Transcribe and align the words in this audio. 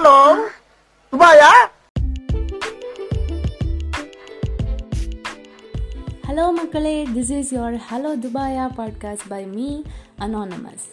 Hello 0.00 0.16
துபாயா 1.12 1.50
hello 6.26 6.46
மக்களே 6.52 6.94
this 7.14 7.32
is 7.38 7.52
your 7.54 7.76
hello 7.90 8.12
துபாயா 8.16 8.64
podcast 8.76 9.28
by 9.28 9.42
me 9.46 9.68
anonymous 10.18 10.86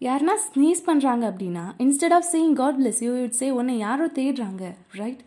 யாருன்னா 0.00 0.34
sneeze 0.46 0.82
பண்ணுறாங்க 0.86 1.24
அப்படின்னா 1.30 1.64
instead 1.78 2.14
of 2.14 2.28
saying 2.32 2.54
God 2.54 2.78
bless 2.80 3.00
you 3.04 3.12
it 3.16 3.32
say 3.32 3.48
ஒன்று 3.50 3.76
யாரோ 3.78 4.06
தேடுறாங்க 4.14 4.64
ரைட் 4.92 5.22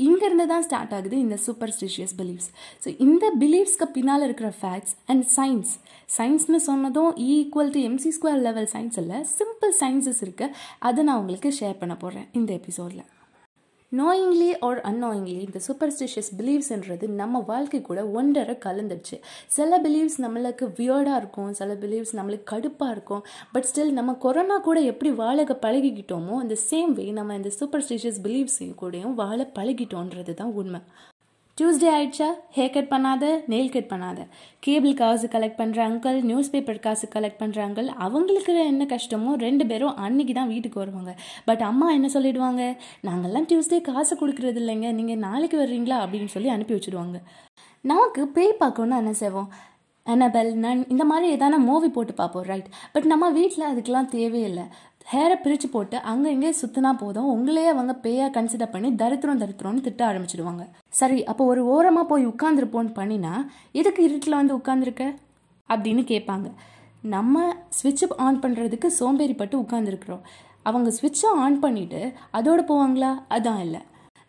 இங்கேருந்து 0.00 0.46
தான் 0.46 0.66
ஸ்டார்ட் 0.66 0.94
ஆகுது 0.96 1.16
இந்த 1.18 1.36
சூப்பர் 1.44 1.72
ஸ்டிஷியஸ் 1.76 2.14
பிலீஃப்ஸ் 2.18 2.48
ஸோ 2.84 2.90
இந்த 3.00 3.26
பிலீஃப்ஸ்க்கு 3.40 3.88
பின்னால் 3.94 4.26
இருக்கிற 4.26 4.50
ஃபேக்ட்ஸ் 4.60 4.94
அண்ட் 5.06 5.26
சயின்ஸ் 5.36 5.72
சயின்ஸ்னு 6.16 6.60
சொன்னதும் 6.66 7.12
equal 7.28 7.72
to 7.72 7.82
MC 7.88 8.12
square 8.16 8.42
level 8.42 8.68
science 8.72 8.98
இல்லை 8.98 9.20
சிம்பிள் 9.36 9.74
சயின்சஸ் 9.80 10.22
இருக்குது 10.22 10.54
அதை 10.82 11.04
நான் 11.04 11.18
உங்களுக்கு 11.18 11.52
ஷேர் 11.58 11.80
பண்ண 11.80 11.96
போகிறேன் 11.96 12.28
இந்த 12.32 12.52
எபிசோடில் 12.54 13.06
நோயிங்லி 13.98 14.48
ஆர் 14.60 14.80
அன்னோயிங்லி 14.80 15.36
இந்த 15.46 15.60
சூப்பர்ஸ்டிஷியஸ் 15.68 16.28
பிலீவ்ஸ்ன்றது 16.38 17.06
நம்ம 17.08 17.38
வாழ்க்கை 17.46 17.82
கூட 17.82 18.06
ஒன்றரை 18.06 18.58
கலந்துடுச்சு. 18.64 19.16
சில 19.46 19.80
பிலீவ்ஸ் 19.80 20.18
நம்மளுக்கு 20.18 20.66
வியர்டாக 20.76 21.16
இருக்கும் 21.16 21.52
சில 21.52 21.74
பிலீவ்ஸ் 21.74 22.12
நம்மளுக்கு 22.12 22.42
கடுப்பாக 22.50 22.90
இருக்கும் 22.90 23.22
பட் 23.52 23.66
ஸ்டில் 23.70 23.90
நம்ம 23.90 24.14
கொரோனா 24.14 24.58
கூட 24.58 24.80
எப்படி 24.80 25.10
வாழக 25.10 25.58
பழகிக்கிட்டோமோ 25.62 26.36
அந்த 26.36 26.56
சேம் 26.70 26.92
வே 26.92 27.10
நம்ம 27.10 27.34
இந்த 27.34 27.50
சூப்பர்ஸ்டிஷியஸ் 27.60 28.22
பிலீவ்ஸையும் 28.22 28.78
கூடயும் 28.80 29.14
வாழ 29.14 29.50
பழகிட்டோன்றது 29.54 30.34
தான் 30.34 30.52
உண்மை. 30.52 30.80
டியூஸ்டே 31.60 31.88
ஆயிடுச்சா? 31.94 32.26
ஹேர் 32.56 32.72
கட் 32.74 32.90
பண்ணாத 32.92 33.24
நெயில் 33.52 33.72
கட் 33.72 33.88
பண்ணாத. 33.90 34.20
கேபிள் 34.66 34.94
காசு 35.00 35.26
கலெக்ட் 35.34 35.58
பண்ணுற 35.58 35.78
அங்கிள் 35.88 36.18
நியூஸ் 36.28 36.50
பேப்பர் 36.52 36.80
காசு 36.86 37.06
கலெக்ட் 37.14 37.40
பண்ணுற 37.40 37.58
அங்கிள் 37.64 37.88
அவங்களுக்கு 38.04 38.52
என்ன 38.70 38.84
கஷ்டமோ 38.92 39.32
ரெண்டு 39.44 39.64
பேரும் 39.70 39.98
அன்னைக்கு 40.04 40.34
தான் 40.38 40.50
வீட்டுக்கு 40.52 40.82
வருவாங்க. 40.82 41.12
பட் 41.48 41.64
அம்மா 41.70 41.88
என்ன 41.96 42.10
சொல்லிடுவாங்க? 42.16 42.62
நாங்கள்லாம் 43.08 43.48
டியூஸ்டே 43.50 43.80
காசு 43.90 44.16
கொடுக்குறது 44.22 44.60
இல்லைங்க 44.62 44.90
நீங்கள் 45.00 45.22
நாளைக்கு 45.26 45.58
வர்றீங்களா? 45.62 45.98
அப்படின்னு 46.04 46.34
சொல்லி 46.36 46.50
அனுப்பி 46.54 46.76
வச்சுடுவாங்க. 46.76 47.18
நமக்கு 47.92 48.24
பேய் 48.38 48.60
பார்க்கணும்னு 48.62 49.02
என்ன 49.02 49.14
செய்வோம் 49.24 49.50
அனபெல் 50.06 50.52
நன் 50.62 50.84
இந்த 50.92 51.04
மாதிரி 51.08 51.26
எதான 51.34 51.58
மூவி 51.66 51.88
போட்டு 51.96 52.12
பார்ப்போம் 52.20 52.46
ரைட் 52.50 52.68
பட் 52.94 53.08
நம்ம 53.12 53.24
வீட்டில் 53.36 53.70
அதுக்கெலாம் 53.70 54.08
தேவையில்லை. 54.16 54.64
ஹேரை 55.12 55.36
பிரித்து 55.44 55.68
போட்டு 55.68 55.96
அங்கே 56.10 56.32
இங்கே 56.34 56.50
சுற்றினா 56.58 56.90
போதும். 57.00 57.28
உங்களையே 57.34 57.70
அவங்க 57.72 57.92
பேயாக 58.04 58.34
கன்சிடர் 58.36 58.72
பண்ணி 58.74 58.88
தரித்திரம் 59.00 59.40
தரித்திரம்னு 59.42 59.86
திட்ட 59.86 60.02
ஆரம்பிச்சிடுவாங்க. 60.08 60.64
சரி 60.98 61.18
அப்போ 61.30 61.42
ஒரு 61.52 61.62
ஓரமாக 61.74 62.06
போய் 62.10 62.24
உட்காந்துருப்போன்னு 62.32 62.92
பண்ணினா 62.98 63.32
எதுக்கு 63.80 64.02
இருட்டில் 64.08 64.38
வந்து 64.40 64.54
உட்காந்துருக்க 64.60 65.04
அப்படின்னு 65.68 66.04
கேட்பாங்க. 66.12 66.48
நம்ம 67.14 67.42
ஸ்விட்ச் 67.78 68.04
ஆன் 68.26 68.40
பண்ணுறதுக்கு 68.44 68.88
சோம்பேறிப்பட்டு 69.00 69.56
உட்காந்துருக்குறோம் 69.64 70.24
அவங்க 70.68 70.88
ஸ்விட்சை 70.96 71.28
ஆன் 71.44 71.60
பண்ணிவிட்டு 71.64 72.00
அதோடு 72.38 72.62
போவாங்களா? 72.70 73.12
அதான் 73.36 73.60
இல்லை. 73.66 73.82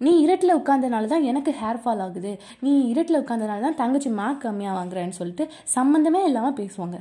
நீ 0.06 0.12
இருட்டில் 0.26 0.58
உட்காந்தனால 0.60 1.10
தான் 1.14 1.26
எனக்கு 1.32 1.52
ஹேர் 1.62 1.82
ஃபால் 1.82 2.04
ஆகுது. 2.06 2.32
நீ 2.66 2.72
இருட்டில் 2.92 3.22
உட்காந்தனால 3.24 3.64
தான் 3.66 3.82
தங்கச்சி 3.82 4.10
மார்க் 4.20 4.44
கம்மியாக 4.46 4.78
வாங்குறேன்னு 4.80 5.20
சொல்லிட்டு 5.22 5.46
சம்மந்தமே 5.78 6.22
இல்லாமல் 6.30 6.60
பேசுவாங்க. 6.62 7.00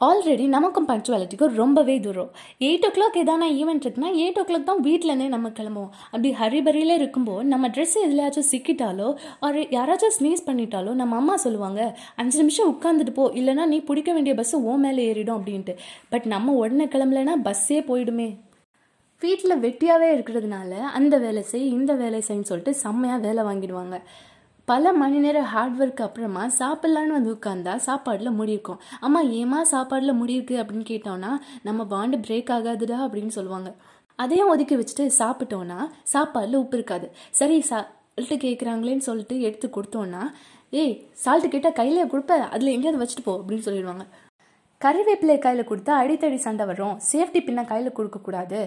ஆல்ரெடி 0.00 0.46
நமக்கும் 0.54 0.86
பங்க்சுவாலிட்டிக்கும் 0.88 1.52
ரொம்பவே 1.60 1.94
தூரம். 2.00 2.30
எயிட் 2.68 2.86
ஓ 2.86 2.88
கிளாக் 2.96 3.18
எதான 3.20 3.48
ஈவெண்ட் 3.58 3.84
இருக்குன்னா 3.84 4.08
எயிட் 4.22 4.38
ஓ 4.40 4.44
கிளாக் 4.48 4.66
தான் 4.70 4.82
வீட்டிலேருந்தே 4.84 5.28
நம்ம 5.34 5.48
கிளம்புவோம். 5.58 5.92
அப்படி 6.10 6.30
ஹரிபரியில் 6.40 6.94
இருக்கும்போது 7.00 7.44
நம்ம 7.52 7.68
ட்ரெஸ் 7.68 7.94
எதுலையாச்சும் 8.04 8.48
சிக்கிட்டாலோ 8.52 9.08
ஒரு 9.40 9.60
யாராச்சும் 9.76 10.14
ஸ்னீஸ் 10.18 10.44
பண்ணிட்டாலோ 10.46 10.94
நம்ம 11.02 11.16
அம்மா 11.16 11.36
சொல்லுவாங்க 11.36 11.80
அஞ்சு 12.16 12.38
நிமிஷம் 12.42 12.72
உட்காந்துட்டு 12.74 13.14
போ 13.20 13.26
இல்லைனா 13.34 13.66
நீ 13.74 13.80
பிடிக்க 13.90 14.12
வேண்டிய 14.12 14.34
பஸ்ஸு 14.40 14.62
ஓ 14.70 14.74
மேலே 14.86 15.06
ஏறிடும் 15.12 15.38
அப்படின்ட்டு. 15.38 15.76
பட் 16.08 16.24
நம்ம 16.34 16.52
உடனே 16.62 16.88
கிளம்பலன்னா 16.96 17.36
பஸ்ஸே 17.48 17.80
போயிடுமே. 17.90 18.28
வீட்டில் 19.22 19.60
வெட்டியாகவே 19.64 20.08
இருக்கிறதுனால 20.16 20.72
அந்த 20.98 21.18
வேலை 21.18 21.42
செய் 21.42 21.66
இந்த 21.78 21.92
வேலை 21.94 22.22
செய்ன்னு 22.28 22.48
சொல்லிட்டு 22.50 22.74
செம்மையாக 22.74 23.22
வேலை 23.26 23.42
வாங்கிடுவாங்க. 23.44 23.98
பல 24.70 24.92
மணி 25.00 25.18
நேரம் 25.24 25.48
ஹார்ட் 25.52 25.80
ஒர்க் 25.82 26.02
அப்புறமா 26.04 26.42
சாப்பிட்லான்னு 26.58 27.16
வந்து 27.16 27.32
உட்காந்தா 27.32 27.72
சாப்பாடில் 27.86 28.36
முடியிருக்கோம். 28.38 28.78
அம்மா 29.06 29.20
ஏமா 29.40 29.58
சாப்பாடில் 29.72 30.18
முடியிருக்கு 30.20 30.54
அப்படின்னு 30.60 30.84
கேட்டோன்னா 30.92 31.30
நம்ம 31.66 31.84
பாண்டு 31.90 32.18
பிரேக் 32.26 32.52
ஆகாதுடா 32.56 32.98
அப்படின்னு 33.06 33.32
சொல்லுவாங்க. 33.36 33.70
அதையும் 34.18 34.52
ஒதுக்கி 34.52 34.76
வச்சுட்டு 34.80 35.04
சாப்பிட்டோன்னா 35.18 35.78
சாப்பாடில் 36.12 36.60
உப்பு 36.62 36.78
இருக்காது. 36.78 37.06
சரி 37.40 37.58
சால்ட்டு 37.70 38.38
கேட்குறாங்களேன்னு 38.46 39.06
சொல்லிட்டு 39.08 39.36
எடுத்து 39.48 39.68
கொடுத்தோன்னா 39.76 40.22
ஏய் 40.82 40.96
சால்ட்டு 41.24 41.52
கேட்டால் 41.54 41.78
கையிலே 41.80 42.06
கொடுப்ப 42.14 42.38
அதில் 42.54 42.74
எங்கேயாவது 42.76 43.02
வச்சுட்டு 43.02 43.26
போ 43.28 43.34
அப்படின்னு 43.40 43.66
சொல்லிடுவாங்க. 43.68 44.06
கறிவேப்பிலை 44.80 45.38
கையில் 45.38 45.68
கொடுத்தா 45.68 45.92
அடித்தடி 46.02 46.38
சண்டை 46.46 46.64
வரும். 46.70 46.96
சேஃப்டி 47.12 47.40
பின்ன 47.48 47.60
கையில் 47.72 47.96
கொடுக்கக்கூடாது. 47.98 48.60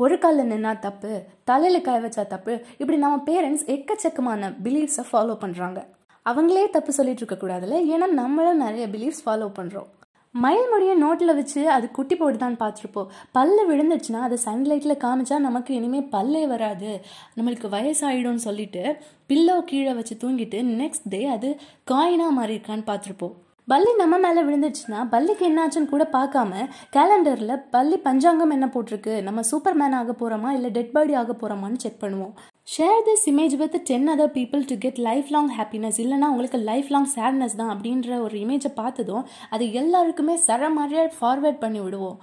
ஒரு 0.00 0.16
காலில் 0.18 0.50
நின்னா 0.50 0.72
தப்பு 0.78 1.10
தலையில் 1.44 1.84
காய 1.84 2.00
வச்சா 2.00 2.22
தப்பு 2.26 2.54
இப்படி 2.80 2.96
நம்ம 2.96 3.20
பேரண்ட்ஸ் 3.28 3.66
எக்கச்சக்கமான 3.74 4.50
பிலீஃப்ஸை 4.64 5.04
ஃபாலோ 5.10 5.34
பண்ணுறாங்க 5.44 5.80
அவங்களே 6.26 6.64
தப்பு 6.70 6.92
சொல்லிட்டு 6.92 7.22
இருக்கக்கூடாதுல்ல 7.22 7.78
ஏன்னா 7.92 8.06
நம்மளும் 8.22 8.64
நிறைய 8.64 8.86
பிலீஃப்ஸ் 8.94 9.22
ஃபாலோ 9.26 9.48
பண்ணுறோம் 9.58 9.88
மயில் 10.34 10.70
முடியை 10.72 10.94
நோட்டில் 11.02 11.36
வச்சு 11.38 11.60
அது 11.74 11.86
குட்டி 11.90 12.14
போடுதான்னு 12.14 12.58
பார்த்துருப்போம். 12.62 13.10
பல்லு 13.32 13.62
விழுந்துச்சுன்னா 13.70 14.20
அதை 14.26 14.36
சன்லைட்டில் 14.44 15.02
காமிச்சா 15.04 15.36
நமக்கு 15.38 15.70
இனிமேல் 15.74 16.10
பல்லே 16.14 16.42
வராது. 16.52 16.90
நம்மளுக்கு 17.36 17.68
வயசாயிடும்னு 17.76 18.46
சொல்லிட்டு 18.48 18.82
பில்லோ 19.30 19.56
கீழே 19.70 19.94
வச்சு 20.00 20.16
தூங்கிட்டு 20.24 20.60
நெக்ஸ்ட் 20.82 21.08
டே 21.14 21.22
அது 21.36 21.50
காயினாக 21.92 22.36
மாறி 22.38 22.54
இருக்கான்னு 22.56 22.88
பார்த்துருப்போம். 22.90 23.34
பல்லி 23.70 23.92
நம்ம 24.00 24.14
மேலே 24.24 24.40
விழுந்துச்சுன்னா 24.46 24.98
பல்லிக்கு 25.12 25.44
என்னாச்சுன்னு 25.46 25.88
கூட 25.92 26.04
பார்க்காம 26.16 26.52
கேலண்டரில் 26.96 27.54
பல்லி 27.74 27.96
பஞ்சாங்கம் 28.04 28.52
என்ன 28.56 28.66
போட்டிருக்கு? 28.74 29.14
நம்ம 29.28 29.42
சூப்பர் 29.48 29.78
மேன் 29.80 29.96
ஆக 30.00 30.12
போகிறோமா 30.20 30.50
இல்லை 30.56 30.70
டெட் 30.76 30.92
பாடி 30.96 31.14
ஆக 31.20 31.34
போகிறோமான்னு 31.40 31.82
செக் 31.84 31.98
பண்ணுவோம். 32.04 32.30
Share 32.74 33.02
this 33.08 33.26
image 33.32 33.56
with 33.62 33.76
ten 33.90 34.06
other 34.14 34.32
people 34.38 34.62
to 34.70 34.76
get 34.84 35.02
lifelong 35.36 35.50
happiness 35.58 35.98
இல்லைனா 36.04 36.30
உங்களுக்கு 36.34 36.62
லைஃப் 36.70 36.92
லாங் 36.96 37.10
சேட்னஸ் 37.16 37.58
தான் 37.60 37.72
அப்படின்ற 37.74 38.20
ஒரு 38.26 38.38
இமேஜை 38.44 38.72
பார்த்ததும் 38.80 39.26
அது 39.56 39.66
எல்லாருக்குமே 39.82 40.36
சர 40.46 40.70
மாதிரியாக 40.78 41.14
ஃபார்வேர்ட் 41.18 41.62
பண்ணி 41.66 41.82
விடுவோம். 41.86 42.18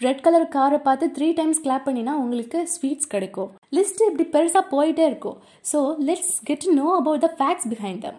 ரெட் 0.00 0.24
கலர் 0.26 0.52
காரை 0.56 0.80
பார்த்து 0.88 1.14
த்ரீ 1.16 1.28
டைம்ஸ் 1.40 1.64
கிளாப் 1.64 1.88
பண்ணினா 1.88 2.14
உங்களுக்கு 2.22 2.60
ஸ்வீட்ஸ் 2.74 3.12
கிடைக்கும். 3.14 3.52
லிஸ்ட் 3.78 4.08
இப்படி 4.10 4.26
பெருசாக 4.36 4.64
போயிட்டே 4.74 5.06
இருக்கும். 5.10 5.38
So 5.72 5.80
let's 6.08 6.36
get 6.50 6.66
know 6.80 6.88
about 7.00 7.26
the 7.26 7.30
facts 7.40 7.68
behind 7.74 8.02
them 8.06 8.18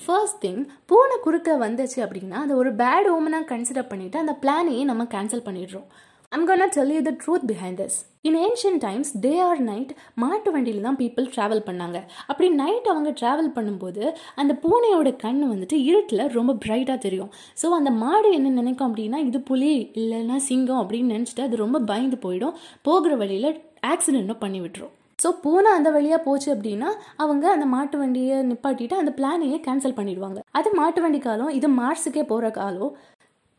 first 0.00 0.42
thing 0.44 0.62
பூனை 0.90 1.16
குறுக்க 1.26 1.52
வந்துச்சு 1.66 1.98
அப்படின்னா 2.06 2.40
அதை 2.44 2.56
ஒரு 2.62 2.72
பேட் 2.80 3.08
ஓமனாக 3.14 3.46
கன்சிடர் 3.52 3.90
பண்ணிவிட்டு 3.92 4.22
அந்த 4.22 4.34
பிளானையே 4.42 4.82
நம்ம 4.90 5.04
கேன்சல் 5.14 5.46
பண்ணிடுறோம். 5.46 5.86
I'm 6.32 6.46
gonna 6.48 6.66
tell 6.74 6.92
you 6.94 7.00
the 7.08 7.12
truth 7.22 7.44
behind 7.50 7.78
this 7.80 7.96
in 8.28 8.38
ancient 8.46 8.78
times 8.84 9.10
day 9.24 9.32
or 9.48 9.60
night 9.68 9.92
மாட்டு 10.22 10.50
வண்டியில் 10.54 10.86
தான் 10.86 10.98
பீப்புள் 11.02 11.26
ட்ராவல் 11.34 11.62
பண்ணாங்க. 11.68 11.98
அப்படி 12.30 12.48
நைட் 12.62 12.90
அவங்க 12.92 13.10
ட்ராவல் 13.20 13.50
பண்ணும்போது 13.56 14.02
அந்த 14.42 14.52
பூனையோட 14.64 15.12
கண் 15.24 15.40
வந்துட்டு 15.52 15.78
இருட்டில் 15.90 16.24
ரொம்ப 16.38 16.54
பிரைட்டாக 16.64 16.98
தெரியும். 17.06 17.30
ஸோ 17.62 17.68
அந்த 17.78 17.92
மாடு 18.02 18.30
என்ன 18.38 18.54
நினைக்கும் 18.60 18.88
அப்படின்னா 18.88 19.20
இது 19.28 19.40
புலி 19.50 19.72
இல்லைன்னா 20.02 20.38
சிங்கம் 20.48 20.82
அப்படின்னு 20.82 21.14
நினச்சிட்டு 21.16 21.46
அது 21.48 21.64
ரொம்ப 21.64 21.80
பயந்து 21.92 22.18
போயிடும். 22.26 22.56
போகிற 22.88 23.14
வழியில் 23.22 23.50
ஆக்சிடென்ட்டும் 23.94 24.44
பண்ணி 24.44 24.60
விட்டுரும் 24.66 24.94
ஸோ 25.22 25.28
பூனை 25.42 25.70
அந்த 25.78 25.88
வழியாக 25.96 26.20
போச்சு 26.24 26.48
அப்படின்னா 26.54 26.88
அவங்க 27.22 27.44
அந்த 27.54 27.66
மாட்டு 27.74 27.96
வண்டியை 28.00 28.38
நிப்பாட்டிட்டு 28.50 28.96
அந்த 29.02 29.12
பிளானையே 29.18 29.58
கேன்சல் 29.66 29.98
பண்ணிடுவாங்க. 29.98 30.38
அது 30.58 30.68
மாட்டு 30.80 31.02
வண்டி 31.04 31.20
காலம் 31.26 31.52
இது 31.58 31.68
மார்ஸுக்கே 31.80 32.24
போகிற 32.32 32.50
காலம். 32.58 32.92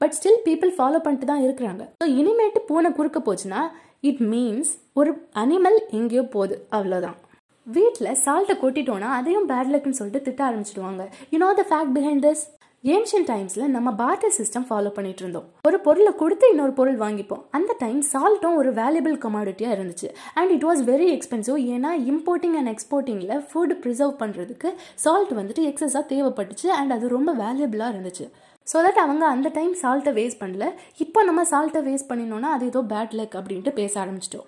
பட் 0.01 0.15
ஸ்டில் 0.17 0.43
பீப்புள் 0.47 0.73
ஃபாலோ 0.77 0.99
பண்ணிட்டு 1.05 1.29
தான் 1.31 1.43
இருக்கிறாங்க. 1.45 1.83
ஸோ 2.01 2.07
இனிமேட்டு 2.19 2.61
பூனை 2.69 2.91
குறுக்க 2.97 3.21
போச்சுன்னா 3.27 3.61
இட் 4.09 4.21
மீன்ஸ் 4.33 4.73
ஒரு 4.99 5.13
அனிமல் 5.43 5.79
எங்கேயோ 5.99 6.23
போகுது. 6.35 6.57
அவ்வளோதான் 6.77 7.17
வீட்டில் 7.67 8.17
சால்ட்டை 8.25 8.55
கொட்டிட்டோன்னா 8.63 9.09
அதையும் 9.19 9.47
பேட் 9.49 9.71
லக்னு 9.73 9.97
சொல்லிட்டு 9.99 10.25
திட்ட 10.27 10.41
ஆரம்பிச்சிடுவாங்க. 10.49 11.03
You 11.31 11.39
know 11.45 11.49
the 11.59 11.65
fact 11.71 11.95
behind 11.97 12.23
this 12.27 12.43
ancient 12.83 13.25
டைம்ஸில் 13.29 13.71
நம்ம 13.75 13.89
பார்ட்டர் 14.01 14.33
சிஸ்டம் 14.37 14.65
ஃபாலோ 14.67 14.89
பண்ணிட்டு 14.97 15.21
இருந்தோம் 15.23 15.45
ஒரு 15.67 15.77
பொருளை 15.85 16.11
கொடுத்து 16.19 16.45
இன்னொரு 16.51 16.73
பொருள் 16.79 16.97
வாங்கிப்போம். 17.03 17.41
அந்த 17.57 17.71
டைம் 17.83 18.01
சால்ட்டும் 18.11 18.57
ஒரு 18.61 18.69
வேல்யூபிள் 18.79 19.15
கமாடிட்டியாக 19.23 19.75
இருந்துச்சு. 19.77 20.07
And 20.39 20.51
it 20.55 20.65
was 20.69 20.81
very 20.91 21.07
expensive 21.15 21.57
ஏன்னா 21.75 21.91
இம்போர்ட்டிங் 22.11 22.55
அண்ட் 22.59 22.71
எக்ஸ்போர்ட்டிங்கில் 22.73 23.41
ஃபுட் 23.47 23.73
ப்ரிசர்வ் 23.83 24.13
பண்ணுறதுக்கு 24.21 24.71
சால்ட் 25.05 25.33
வந்துட்டு 25.39 25.63
எக்ஸஸாக 25.71 26.03
தேவைப்பட்டுச்சு. 26.13 26.69
அண்ட் 26.79 26.93
அது 26.97 27.07
ரொம்ப 27.17 27.33
வேல்யூபிளாக 27.43 27.93
இருந்துச்சு. 27.95 28.27
ஸோ 28.67 28.77
தட் 28.87 29.01
அவங்க 29.05 29.25
அந்த 29.35 29.49
டைம் 29.57 29.73
சால்ட்டை 29.83 30.13
வேஸ்ட் 30.19 30.41
பண்ணல. 30.43 30.67
இப்போ 31.05 31.23
நம்ம 31.29 31.43
சால்ட்டை 31.53 31.81
வேஸ்ட் 31.89 32.11
பண்ணினோன்னா 32.13 32.51
அது 32.57 32.65
ஏதோ 32.73 32.83
பேட் 32.93 33.17
லக் 33.21 33.37
அப்படின்ட்டு 33.41 33.73
பேச 33.81 33.93
ஆரம்பிச்சிட்டோம். 34.05 34.47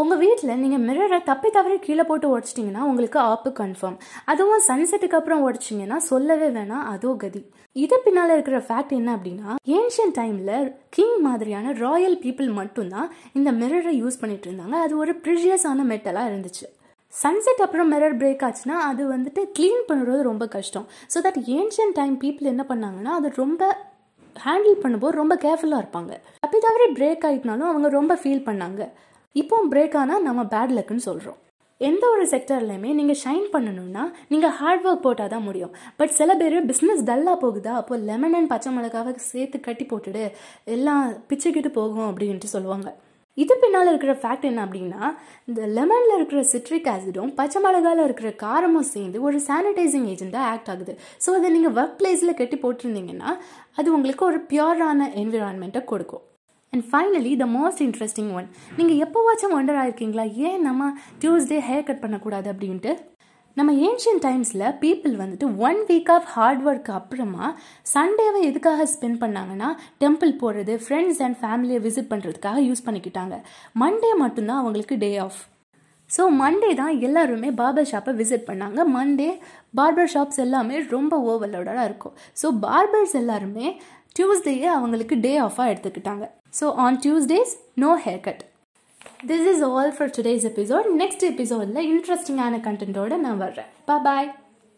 உங்கள் 0.00 0.18
வீட்டில் 0.22 0.60
நீங்கள் 0.62 0.82
மிரரை 0.86 1.18
தப்பி 1.28 1.48
தவறி 1.52 1.76
கீழே 1.84 2.04
போட்டு 2.08 2.26
உடச்சிட்டிங்கன்னா 2.32 2.82
உங்களுக்கு 2.88 3.18
ஆப்பு 3.30 3.50
கன்ஃபார்ம் 3.60 3.94
அதுவும் 4.30 4.64
சன்செட்டுக்கு 4.66 5.16
அப்புறம் 5.18 5.44
உடச்சிங்கன்னா 5.46 5.98
சொல்லவே 6.08 6.48
வேணாம் 6.56 6.82
அதோ 6.90 7.10
கதி. 7.22 7.40
இது 7.84 7.96
பின்னால் 8.06 8.32
இருக்கிற 8.34 8.58
ஃபேக்ட் 8.66 8.92
என்ன 8.98 9.10
அப்படின்னா 9.16 9.54
ஏன்ஷியன் 9.76 10.12
டைமில் 10.18 10.52
கிங் 10.96 11.16
மாதிரியான 11.28 11.72
ராயல் 11.84 12.18
பீப்புள் 12.24 12.50
மட்டும்தான் 12.58 13.08
இந்த 13.38 13.52
மிரரை 13.60 13.94
யூஸ் 14.02 14.20
பண்ணிட்டு 14.24 14.48
இருந்தாங்க. 14.50 14.76
அது 14.84 14.94
ஒரு 15.04 15.14
ப்ரிஷியஸான 15.24 15.86
மெட்டலாக 15.92 16.30
இருந்துச்சு. 16.32 16.66
சன்செட் 17.12 17.64
அப்புறம் 17.66 17.90
மிரர் 17.94 18.18
பிரேக் 18.20 18.44
ஆச்சுன்னா 18.48 18.76
அது 18.90 19.02
வந்துட்டு 19.14 19.42
க்ளீன் 19.58 19.82
பண்ணுறது 19.90 20.20
ரொம்ப 20.30 20.44
கஷ்டம். 20.56 20.86
So 21.14 21.24
that 21.28 21.40
ancient 21.58 21.96
time 22.00 22.14
people 22.26 22.52
என்ன 22.54 22.64
பண்ணாங்கன்னா 22.72 23.14
அது 23.20 23.30
ரொம்ப 23.42 23.62
ஹேண்டில் 24.36 24.78
பண்ணும்போது 24.84 25.20
ரொம்ப 25.22 25.34
கேர்ஃபுல்லாக 25.46 25.82
இருப்பாங்க. 25.84 26.12
அப்படி 26.44 26.58
தவிர 26.68 26.86
பிரேக் 26.96 27.26
ஆகிட்டனாலும் 27.30 27.70
அவங்க 27.72 27.88
ரொம்ப 27.98 28.14
ஃபீல் 28.22 28.46
பண்ணாங்க. 28.48 28.82
இப்போ 29.40 29.56
பிரேக் 29.72 29.96
ஆனால் 30.02 30.24
நம்ம 30.26 30.42
பேட் 30.52 30.72
லக்குன்னு 30.76 31.06
சொல்கிறோம் 31.08 31.40
எந்த 31.80 32.04
ஒரு 32.12 32.24
செக்டர்லையுமே 32.32 32.90
நீங்கள் 32.98 33.18
ஷைன் 33.22 33.46
பண்ணணும்னா 33.54 34.04
நீங்கள் 34.32 34.54
ஹார்ட் 34.58 34.84
ஒர்க் 34.88 35.02
போட்டால் 35.06 35.32
தான் 35.32 35.44
முடியும். 35.48 35.72
பட் 35.98 36.12
சில 36.18 36.30
பேர் 36.40 36.54
பிஸ்னஸ் 36.70 37.02
டல்லாக 37.08 37.36
போகுதா 37.42 37.72
அப்போ 37.80 37.96
லெமன் 38.10 38.36
அண்ட் 38.38 38.50
பச்சை 38.52 38.70
மிளகாவை 38.76 39.12
சேர்த்து 39.32 39.58
கட்டி 39.66 39.84
போட்டுடு 39.90 40.22
எல்லாம் 40.74 41.02
பிச்சுக்கிட்டு 41.30 41.72
போகும் 41.78 42.08
அப்படின்ட்டு 42.10 42.50
சொல்லுவாங்க. 42.54 42.88
இது 43.38 43.54
பின்னால் 43.62 43.90
இருக்கிற 43.92 44.12
ஃபேக்ட் 44.20 44.46
என்ன 44.50 44.60
அப்படின்னா 44.66 45.02
இந்த 45.48 45.62
லெமனில் 45.78 46.16
இருக்கிற 46.18 46.42
சிட்ரிக் 46.52 46.88
ஆசிடும் 46.92 47.32
பச்சை 47.40 47.60
மிளகாவில் 47.64 48.06
இருக்கிற 48.06 48.30
காரமும் 48.44 48.88
சேர்ந்து 48.94 49.20
ஒரு 49.28 49.40
சானிடைசிங் 49.48 50.06
ஏஜெண்ட்டாக 50.12 50.52
ஆக்ட் 50.52 50.70
ஆகுது. 50.74 50.94
ஸோ 51.24 51.34
அதை 51.38 51.50
நீங்கள் 51.56 51.76
ஒர்க் 51.80 51.98
பிளேஸில் 52.00 52.38
கட்டி 52.40 52.58
போட்டிருந்தீங்கன்னா 52.64 53.32
அது 53.80 53.88
உங்களுக்கு 53.98 54.26
ஒரு 54.30 54.40
பியூரான 54.52 55.10
என்விரான்மெண்ட்டை 55.24 55.84
கொடுக்கும். 55.92 56.24
And 56.72 56.86
finally 56.92 57.32
the 57.42 57.46
most 57.58 57.82
interesting 57.84 58.30
one 58.38 58.48
நீங்கள் 58.78 59.00
எப்போவாச்சும் 59.04 59.54
ஒண்டர் 59.58 59.78
ஆயிருக்கீங்களா? 59.82 60.24
ஏன் 60.48 60.64
நம்ம 60.68 60.88
டியூஸ்டே 61.22 61.58
ஹேர் 61.68 61.86
கட் 61.90 62.02
பண்ணக்கூடாது 62.04 62.48
அப்படின்ட்டு? 62.52 62.92
நம்ம 63.56 63.70
ஏன்ஷியன் 63.86 64.20
டைம்ஸில் 64.24 64.64
பீப்புள் 64.82 65.12
வந்துட்டு 65.20 65.46
one 65.66 65.78
week 65.90 66.10
of 66.14 66.26
hard 66.34 66.62
work 66.68 66.90
அப்புறமா 66.98 67.46
சண்டேவை 67.94 68.40
எதுக்காக 68.48 68.86
ஸ்பெண்ட் 68.94 69.18
பண்ணாங்கன்னா 69.22 69.68
டெம்பிள் 70.02 70.32
போகிறது 70.42 70.74
ஃப்ரெண்ட்ஸ் 70.84 71.20
அண்ட் 71.26 71.38
ஃபேமிலியை 71.42 71.78
விசிட் 71.86 72.10
பண்ணுறதுக்காக 72.12 72.60
யூஸ் 72.68 72.86
பண்ணிக்கிட்டாங்க. 72.88 73.36
மண்டே 73.82 74.10
மட்டும்தான் 74.24 74.62
அவங்களுக்கு 74.62 74.96
டே 75.04 75.10
ஆஃப் 75.26 75.40
ஸோ 76.10 76.24
மண்டே 76.40 76.70
தான் 76.80 76.94
எல்லாருமே 77.06 77.48
பார்பர் 77.60 77.88
ஷாப்பை 77.92 78.12
விசிட் 78.18 78.48
பண்ணாங்க. 78.50 78.80
மண்டே 78.96 79.30
பார்பர் 79.78 80.12
ஷாப்ஸ் 80.12 80.42
எல்லாமே 80.44 80.76
ரொம்ப 80.94 81.14
ஓவர்லோடாக 81.30 81.86
இருக்கும். 81.88 82.14
ஸோ 82.40 82.46
பார்பர்ஸ் 82.66 83.14
எல்லாருமே 83.22 83.66
டியூஸ்டேயே 84.18 84.68
அவங்களுக்கு 84.78 85.16
டே 85.26 85.40
ஆஃபாக 85.40 85.70
எடுத்துக்கிட்டாங்க. 85.72 86.24
So 86.60 86.66
on 86.84 86.98
Tuesdays 87.04 87.54
no 87.74 87.92
hair 88.06 88.20
cut 88.20 88.42
this 89.26 89.46
is 89.52 89.62
all 89.62 89.92
for 89.96 90.10
today's 90.18 90.46
episode 90.52 90.88
next 91.02 91.24
எபிசோடில் 91.32 91.86
இன்ட்ரெஸ்டிங்கான 91.92 92.60
கண்டென்ட்டோடு 92.66 93.16
நான் 93.16 93.38
வர்றேன். 93.38 93.70
பாய் 93.86 94.30